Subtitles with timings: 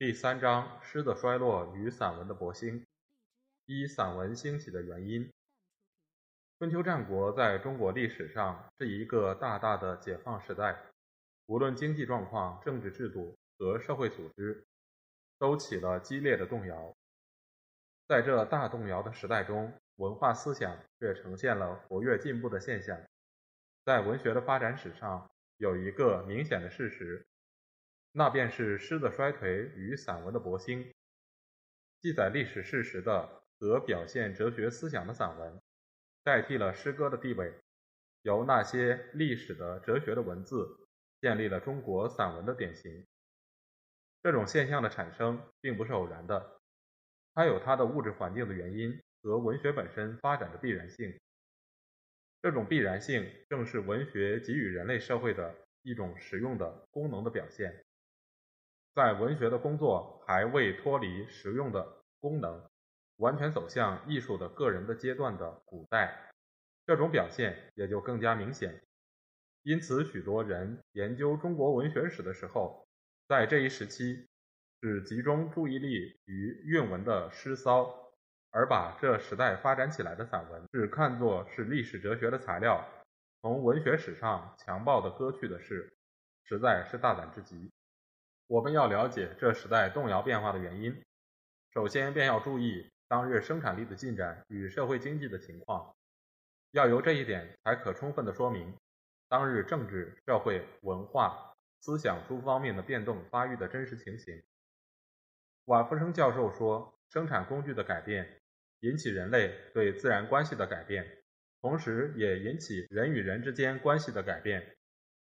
[0.00, 2.86] 第三章：诗的衰落与散文的勃兴。
[3.66, 5.28] 一、散文兴起的原因。
[6.56, 10.84] 春秋战国在中国历史上是一个大大的解放时代，
[11.46, 14.64] 无论经济状况、政治制度和社会组织，
[15.36, 16.94] 都起了激烈的动摇。
[18.06, 22.96] 在这大动摇的时代中，文化思想却呈现了活跃进步的现象。
[23.84, 27.26] 在文学的发展史上，有一个明显的事实，
[28.18, 30.92] 那便是诗的衰颓与散文的勃兴。
[32.00, 35.56] 记载历史事实的和表现哲学思想的散文，
[36.24, 37.54] 代替了诗歌的地位，
[38.22, 40.66] 由那些历史的哲学的文字
[41.20, 43.06] 建立了中国散文的典型。
[44.20, 46.60] 这种现象的产生并不是偶然的，
[47.34, 51.16] 它有它的物质环境的原因和文学本身发展的必然性。
[52.42, 57.84] 这种必然性正是文学给予人类社会的一种实用的功能的表现。
[58.98, 61.86] 在文学的工作还未脱离实用的
[62.18, 62.68] 功能，
[63.18, 66.32] 完全走向艺术的个人的阶段的古代，
[66.84, 68.82] 这种表现也就更加明显。
[69.62, 72.88] 因此，许多人研究中国文学史的时候，
[73.28, 74.26] 在这一时期
[74.80, 77.94] 只集中注意力于韵文的诗骚。
[78.50, 82.84] 而把这时代发展起来的散文只看作是历史哲学的材料，
[83.42, 85.96] 从文学史上强暴的割去的事，
[86.42, 87.70] 实在是大胆之极。
[88.48, 91.00] 我们要了解这时代动摇变化的原因，
[91.72, 95.94] 首先便要注意当日生产力的进展与社会经济的情况，
[96.72, 98.74] 要由这一点才可充分的说明
[99.28, 104.42] 当日政治、社会、文化、思想诸方面的变动发育的真实情形。
[105.66, 106.92] 瓦夫生教授说。
[107.10, 108.38] 生产工具的改变
[108.80, 111.24] 引起人类对自然关系的改变，
[111.62, 114.76] 同时也引起人与人之间关系的改变。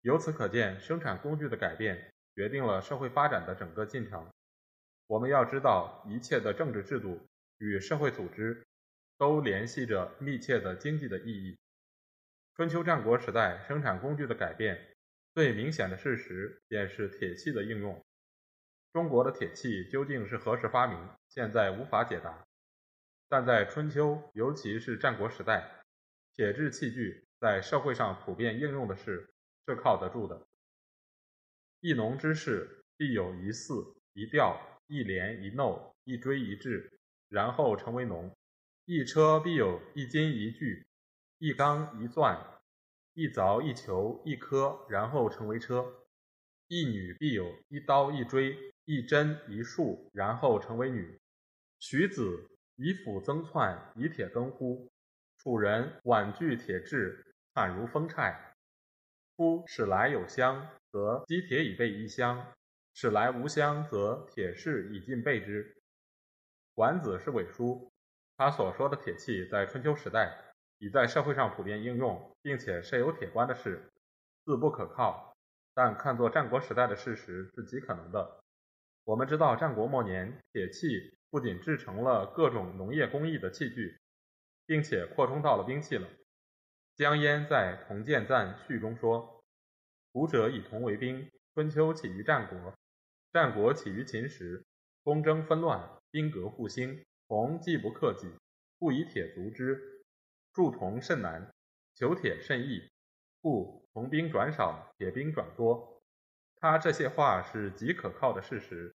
[0.00, 4.28] 由此可见，生产工具的改变决定了社会发展的整个进程。
[5.06, 7.26] 我们要知道，一切的政治制度
[7.58, 8.66] 与社会组织
[9.16, 11.56] 都联系着密切的经济的意义。
[12.54, 14.94] 春秋战国时代生产工具的改变，
[15.34, 18.04] 最明显的事实便是铁器的应用。
[18.92, 20.98] 中国的铁器究竟是何时发明？
[21.28, 22.46] 现在无法解答。
[23.28, 25.82] 但在春秋，尤其是战国时代，
[26.34, 29.28] 铁制器具在社会上普遍应用的是
[29.66, 30.46] 是靠得住的。
[31.86, 36.98] 一农之事，必有一耜、一调、一连、一耨、一锥、一制，
[37.28, 38.28] 然后成为农；
[38.86, 40.84] 一车必有一金一具、
[41.38, 42.36] 一钢一钻、
[43.14, 45.84] 一凿一球一科，然后成为车；
[46.66, 48.58] 一女必有一刀一锥。
[48.84, 51.20] 一针一束，然后成为女。
[51.78, 54.88] 徐子以斧增窜，以铁更乎？
[55.38, 58.54] 楚人婉具铁制，惨如风柴。
[59.36, 62.54] 夫使来有香，则积铁以备一香；
[62.94, 65.76] 使来无香，则铁饰以尽备之。
[66.72, 67.92] 管子是伪书，
[68.38, 73.92] 他所说的铁器在春秋时代已在社会上普遍应用，并且设有铁官的事，
[74.46, 75.36] 自不可靠。
[75.74, 78.40] 但看作战国时代的事实是极可能的。
[79.04, 83.98] 我们知道，战国末年，铁器不仅制成了各种农业工艺的器具，
[84.64, 86.08] 并且扩充到了兵器了。
[86.94, 89.34] 江淹在《铜剑赞序》中说
[90.16, 92.74] ：“古者以铜为兵，春秋起于战国，
[93.34, 94.64] 战国起于秦时。
[95.02, 98.32] 攻争纷乱，兵革互兴，铜既不克己，
[98.78, 99.78] 不以铁足之。
[100.54, 101.52] 铸铜甚难，
[101.94, 102.88] 求铁甚易，
[103.42, 106.00] 故铜兵转少，铁兵转多。”
[106.56, 108.96] 他这些话是极可靠的事实。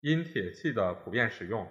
[0.00, 1.70] 因铁器的普遍使用，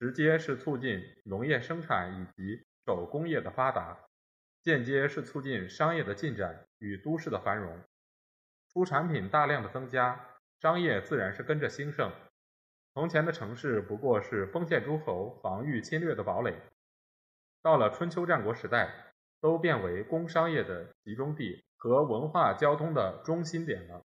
[0.00, 3.96] 直接是促进农业生产以及手工业的发达，
[4.60, 7.80] 间接是促进商业的进展与都市的繁荣。
[8.72, 12.10] 出产品大量的增加，商业自然是跟着兴盛。
[12.94, 16.54] 从前的城市不过是封建诸侯防御侵略的堡垒，
[17.62, 24.02] 到了春秋战国时代，都变为工商业的集中地和文化交通的中心点了。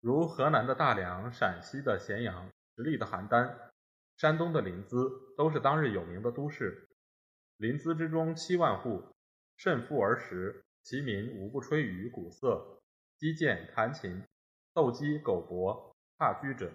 [0.00, 3.54] 如河南的大梁、陕西的咸阳、直隶的邯郸、
[4.16, 6.88] 山东的临淄，都是当日有名的都市。
[7.56, 9.02] 临淄之中七万户，
[9.56, 12.82] 甚富而实，其民无不吹竽鼓瑟、
[13.24, 14.22] 击剑弹琴。
[14.74, 16.70] 斗鸡狗搏，踏居者，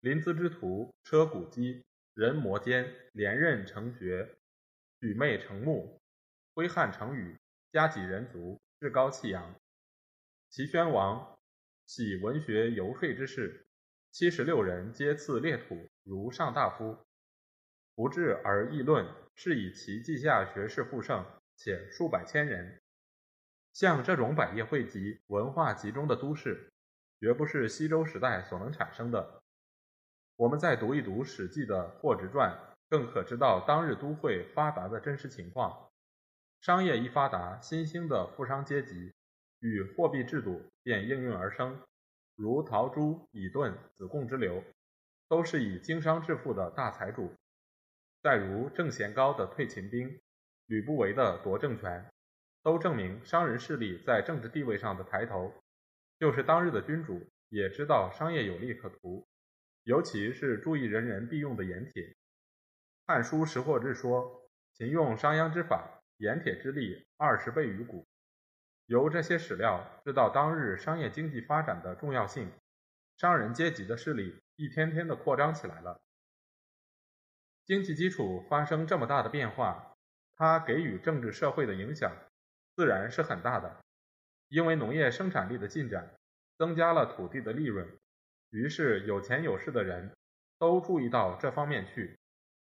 [0.00, 1.84] 临淄之徒车鼓机，
[2.14, 4.36] 人摩肩，连刃成绝，
[4.98, 6.00] 举妹成目，
[6.54, 7.36] 挥汗成雨，
[7.72, 9.54] 加己人足，志高气扬。
[10.48, 11.38] 齐宣王
[11.84, 13.66] 喜文学游说之事，
[14.12, 16.96] 七十六人皆赐列土，如上大夫。
[17.94, 21.22] 不治而议论，是以其稷下学士富盛，
[21.54, 22.80] 且数百千人。
[23.76, 26.72] 像这种百业汇集、文化集中的都市。
[27.20, 29.42] 绝不是西周时代所能产生的。
[30.36, 32.50] 我们再读一读《史记》的《霍职传》，
[32.88, 35.90] 更可知道当日都会发达的真实情况。
[36.62, 39.12] 商业一发达，新兴的富商阶级
[39.60, 41.78] 与货币制度便应运而生，
[42.34, 44.64] 如陶朱、乙顿、子贡之流，
[45.28, 47.30] 都是以经商致富的大财主。
[48.22, 50.18] 再如郑贤高的退秦兵，
[50.64, 52.10] 吕不韦的夺政权，
[52.66, 55.54] 都证明商人势力在政治地位上的抬头。
[56.18, 59.24] 就是当日的君主也知道商业有利可图，
[59.84, 62.02] 尤其是注意人人必用的盐铁。
[63.06, 68.04] 《汉书·识货志》说：“秦用商鞅之法，盐铁之利二十倍于古。”
[68.86, 72.50] 由这些史料知道当日商业经济发展的重要性，
[73.16, 76.00] 商人阶级的势力一天天的扩张起来了。
[77.64, 79.96] 经济基础发生这么大的变化，
[80.34, 82.10] 它给予政治社会的影响
[82.76, 83.80] 自然是很大的。
[84.48, 86.14] 因为农业生产力的进展，
[86.56, 87.98] 增加了土地的利润，
[88.50, 90.14] 于是有钱有势的人
[90.58, 92.16] 都注意到这方面去，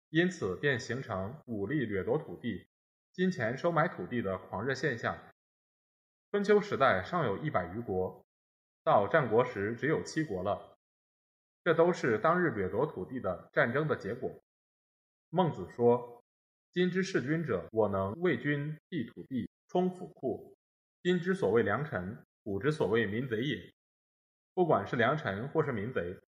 [0.08, 2.67] 因此便形成武力掠夺土地、
[3.12, 5.17] 金钱收买土地的狂热现象。
[6.31, 8.25] 春秋时代尚有一百余国，
[8.82, 10.79] 到战国时只有七国了，
[11.62, 14.41] 这都是当日掠夺土地的战争的结果。
[15.29, 16.25] 孟子说
[16.73, 20.56] ：“今之弑君者，我能为君辟土地，充府库。”
[21.02, 23.72] 今之所谓良臣，古之所谓民贼也。
[24.52, 26.19] 不管是良臣或是民贼，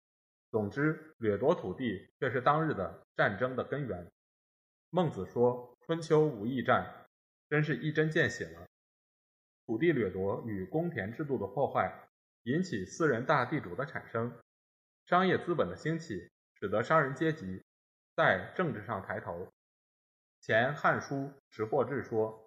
[0.49, 4.11] 总之掠夺土地却是当日的战争的根源。
[4.89, 7.07] 孟子说：“春秋无义战”，
[7.49, 8.65] 真是一针见血了。
[9.65, 12.07] 土地掠夺与公田制度的破坏，
[12.43, 14.39] 引起私人大地主的产生，
[15.05, 16.29] 商业资本的兴起，
[16.59, 17.63] 使得商人阶级
[18.15, 19.51] 在政治上抬头。
[20.41, 21.15] 前《汉书·
[21.49, 22.42] 识货志》说：“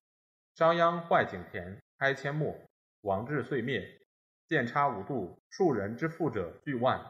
[0.56, 2.54] 商鞅坏井田。”开阡陌，
[3.02, 4.00] 王志遂灭，
[4.48, 7.00] 见差无度，庶人之富者巨万。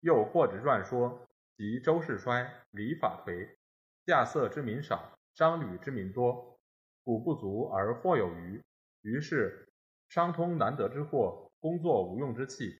[0.00, 3.56] 又霍职传说：及周世衰，礼法颓，
[4.04, 6.58] 稼穑之民少，商旅之民多，
[7.02, 8.62] 谷不足而货有余，
[9.02, 9.70] 于是
[10.08, 12.78] 商通难得之货，工作无用之器，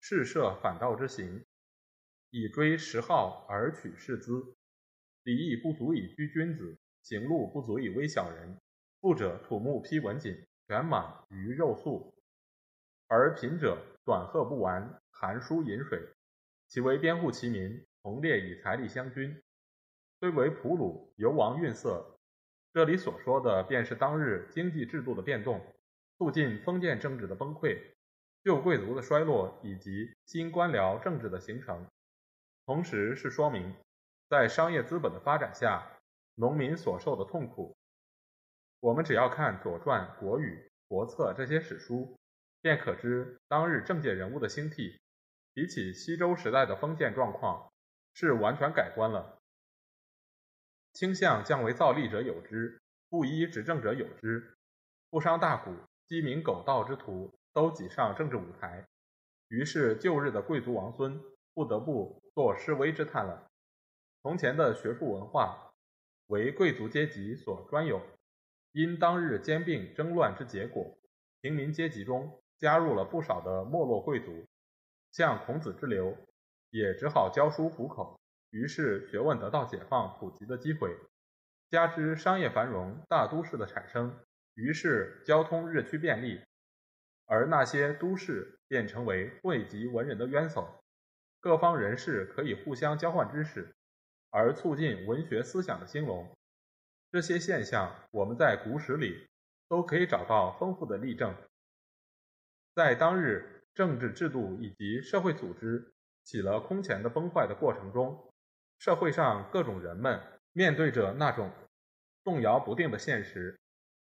[0.00, 1.44] 事设反道之行，
[2.30, 4.54] 以追时号而取士资，
[5.22, 8.58] 礼义不足以居君子，行路不足以威小人，
[9.00, 10.44] 富者土木披文锦。
[10.70, 12.12] 犬马鱼肉粟，
[13.06, 15.98] 而贫者短褐不完，寒书饮水，
[16.66, 19.42] 其为边户其民，同列以财力相均，
[20.20, 22.18] 虽为仆虏，犹王运色。
[22.74, 25.64] 这里所说的，便是当日经济制度的变动，
[26.18, 27.94] 促进封建政治的崩溃，
[28.44, 31.86] 旧贵族的衰落，以及新官僚政治的形成。
[32.66, 33.74] 同时，是说明
[34.28, 35.98] 在商业资本的发展下，
[36.34, 37.74] 农民所受的痛苦。
[38.80, 40.54] 我们只要看《左传》《国语》
[40.86, 42.16] 《国策》这些史书，
[42.60, 45.00] 便可知当日政界人物的兴替，
[45.52, 47.72] 比起西周时代的封建状况，
[48.14, 49.40] 是完全改观了。
[50.92, 54.56] 倾向降为造吏者有之，布衣执政者有之，
[55.10, 55.72] 富商大贾、
[56.06, 58.86] 鸡鸣狗盗之徒都挤上政治舞台，
[59.48, 61.20] 于是旧日的贵族王孙
[61.52, 63.50] 不得不做示威之叹了。
[64.22, 65.72] 从前的学术文化，
[66.28, 68.00] 为贵族阶级所专有。
[68.72, 70.98] 因当日兼并争乱之结果，
[71.40, 74.46] 平民阶级中加入了不少的没落贵族，
[75.10, 76.16] 像孔子之流，
[76.70, 78.18] 也只好教书糊口。
[78.50, 80.96] 于是学问得到解放普及的机会，
[81.68, 84.18] 加之商业繁荣、大都市的产生，
[84.54, 86.40] 于是交通日趋便利，
[87.26, 90.66] 而那些都市便成为汇集文人的渊薮，
[91.40, 93.74] 各方人士可以互相交换知识，
[94.30, 96.26] 而促进文学思想的兴隆。
[97.10, 99.26] 这些现象，我们在古史里
[99.66, 101.34] 都可以找到丰富的例证。
[102.74, 108.30] 在当日政治制度以及社会组织起了空前的崩坏的过程中，
[108.78, 110.20] 社会上各种人们
[110.52, 111.50] 面对着那种
[112.22, 113.58] 动摇不定的现实，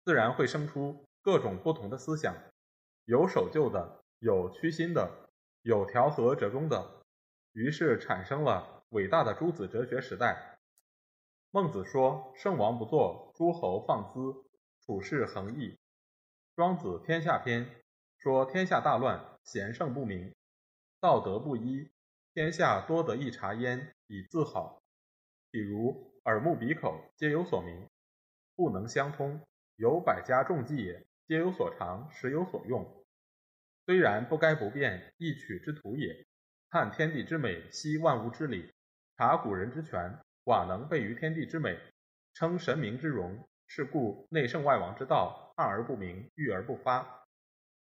[0.05, 2.35] 自然会生出各种不同的思想，
[3.05, 5.27] 有守旧的，有屈心的，
[5.63, 7.01] 有调和折中的，
[7.53, 10.59] 于是产生了伟大的诸子哲学时代。
[11.53, 14.45] 孟子说：“圣王不作，诸侯放肆，
[14.85, 15.77] 处事恒毅。”
[16.55, 17.65] 庄子《天下篇》
[18.17, 20.33] 说：“天下大乱，贤圣不明，
[21.01, 21.91] 道德不一，
[22.33, 24.81] 天下多得一茶焉，以自好。
[25.51, 27.85] 比如耳目鼻口皆有所明，
[28.55, 29.41] 不能相通，
[29.75, 33.03] 有百家众技也，皆有所长，时有所用。
[33.85, 36.25] 虽然不该不变，一取之徒也。
[36.69, 38.71] 看天地之美，悉万物之理；
[39.17, 41.77] 察古人之权，寡能备于天地之美，
[42.33, 43.47] 称神明之容。
[43.73, 47.25] 是故内圣外王之道，暗而不明，郁而不发。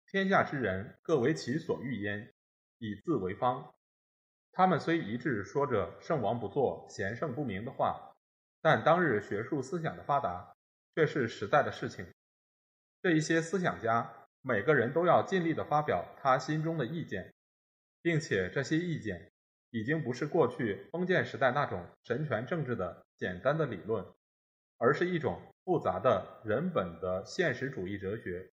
[0.08, 2.34] 天下之人，各为其所欲焉，
[2.80, 3.74] 以自为方。
[4.52, 8.14] 他们虽一致说着“圣王不作，贤圣不明”的话，
[8.62, 10.54] 但当日学术思想的发达，
[10.96, 12.06] 却是实在的事情。
[13.02, 17.34] 这一些思想家，每个人都要尽力的发表他心中的意见，
[18.02, 19.32] 并且这些意见
[19.72, 24.06] 已经不是过去封建时代那种神权政治的简单的理论，
[24.78, 25.42] 而是一种。
[25.66, 28.50] 复杂的人本的现实主义哲学，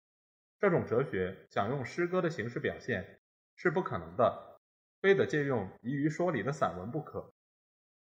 [0.61, 3.19] 这种哲学想用诗歌的形式表现
[3.57, 4.61] 是不可能的，
[5.01, 7.33] 非得借用易于说理的散文不可。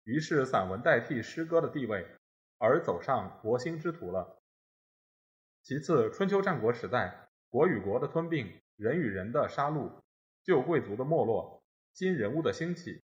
[0.05, 2.07] 于是散文代替诗歌的地位，
[2.59, 4.41] 而走上国兴之途了。
[5.63, 9.91] 其次，春秋战国时代，国与国的吞并，人与人的杀戮，
[10.45, 11.62] 旧贵族的没落，
[11.93, 13.01] 新人物的兴起，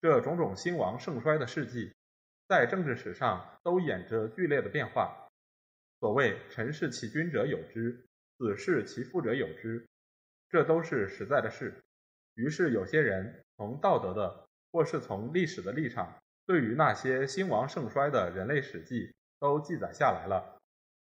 [0.00, 1.94] 这种种兴亡盛衰的事迹，
[2.46, 5.28] 在政治史上都演着剧烈的变化。
[6.00, 9.86] 所谓“臣是其君者有之，子是其父者有之”，
[10.50, 11.82] 这都是实在的事。
[12.34, 20.58] 于是有些人从道德的，或是从历史的立场，对于那些兴亡盛衰的人类史记都记载下来了。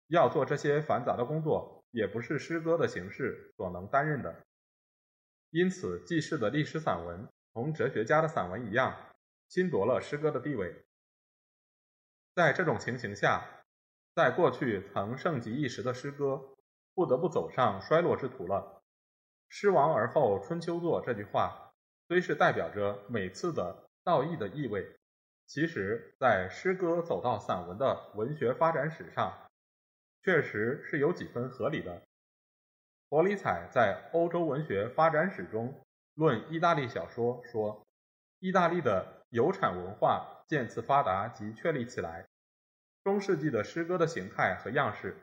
[0.09, 4.44] 要做这些繁杂的工作，也不是诗歌的形式所能担任的。
[5.55, 8.93] 因此，记事的历史散文同哲学家的散文一样，
[9.47, 10.83] 侵夺了诗歌的地位。
[12.33, 13.63] 在这种情形下，
[14.13, 16.41] 在过去曾盛极一时的诗歌，
[16.93, 18.83] 不得不走上衰落之途了。
[19.47, 21.71] 诗亡而后春秋作这句话，
[22.09, 24.99] 虽是代表着每次的道义的意味，
[25.45, 29.49] 其实，在诗歌走到散文的文学发展史上，
[30.21, 32.05] 确实是有几分合理的。
[33.07, 35.79] 伯里采在《欧洲文学发展史》中
[36.15, 37.85] 论意大利小说说，
[38.39, 42.25] 意大利的有产文化渐次发达及确立起来。
[43.03, 45.15] 中世纪的诗歌的形态和样式，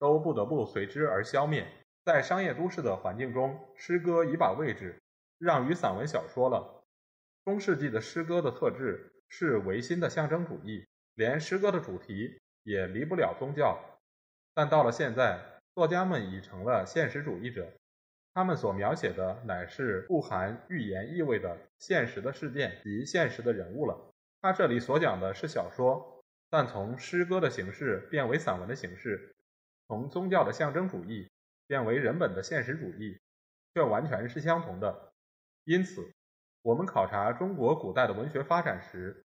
[0.00, 1.66] 都不得不随之而消灭。
[2.04, 5.00] 在商业都市的环境中，诗歌已把位置
[5.38, 6.82] 让于散文小说了。
[7.44, 10.84] 中世纪的诗歌的特质是唯心的象征主义，
[11.14, 13.78] 连诗歌的主题也离不了宗教。
[14.52, 17.72] 但到了现在，作家们已成了现实主义者，
[18.34, 24.12] 他们所描写的乃是不含寓言意味的现实的事件及现实的人物了。
[24.42, 26.22] 他这里所讲的是小说。
[26.50, 29.34] 但从诗歌的形式变为散文的形式，
[29.88, 31.30] 从宗教的象征主义
[31.66, 33.18] 变为人本的现实主义，
[33.72, 35.14] 却完全是相同的。
[35.64, 36.12] 因此，
[36.60, 39.24] 我们考察中国古代的文学发展时，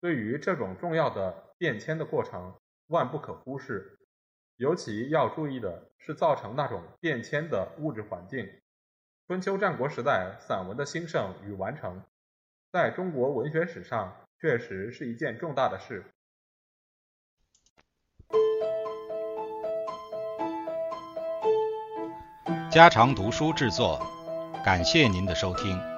[0.00, 2.54] 对于这种重要的变迁的过程，
[2.86, 3.98] 万不可忽视。
[4.56, 8.48] 尤其要注意的是，造成那种变迁的物质环境。
[9.26, 12.02] 春秋战国时代散文的兴盛与完成，
[12.72, 16.04] 在中国文学史上确实是一件重大的事。
[22.70, 24.00] 家常读书制作，
[24.64, 25.95] 感谢您的收听。